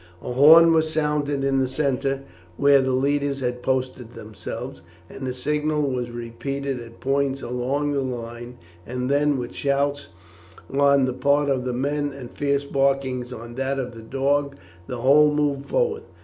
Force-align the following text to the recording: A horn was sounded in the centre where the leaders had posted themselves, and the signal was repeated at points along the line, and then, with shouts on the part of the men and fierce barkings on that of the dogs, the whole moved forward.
A 0.23 0.33
horn 0.33 0.73
was 0.73 0.89
sounded 0.89 1.43
in 1.43 1.59
the 1.59 1.67
centre 1.67 2.21
where 2.57 2.81
the 2.81 2.91
leaders 2.91 3.39
had 3.41 3.61
posted 3.61 4.15
themselves, 4.15 4.81
and 5.07 5.27
the 5.27 5.33
signal 5.35 5.83
was 5.83 6.09
repeated 6.09 6.79
at 6.79 6.99
points 6.99 7.43
along 7.43 7.91
the 7.91 8.01
line, 8.01 8.57
and 8.83 9.11
then, 9.11 9.37
with 9.37 9.53
shouts 9.53 10.07
on 10.73 11.05
the 11.05 11.13
part 11.13 11.49
of 11.49 11.65
the 11.65 11.73
men 11.73 12.13
and 12.13 12.31
fierce 12.31 12.63
barkings 12.63 13.31
on 13.31 13.53
that 13.53 13.77
of 13.77 13.93
the 13.93 14.01
dogs, 14.01 14.57
the 14.87 15.01
whole 15.01 15.31
moved 15.31 15.67
forward. 15.67 16.01